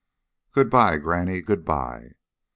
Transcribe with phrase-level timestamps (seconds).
[0.55, 2.15] "Good bye, granny, good bye."